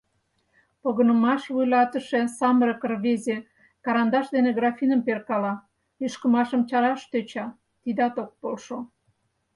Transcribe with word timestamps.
Погынымаш 0.81 1.43
вуйлатыше, 1.53 2.21
самырык 2.37 2.81
рвезе, 2.91 3.37
карандаш 3.85 4.25
дене 4.35 4.49
графиным 4.59 5.01
перкала, 5.07 5.53
лӱшкымашым 5.99 6.61
чараш 6.69 7.01
тӧча, 7.11 7.45
тидат 7.81 8.15
ок 8.23 8.31
полшо. 8.41 8.77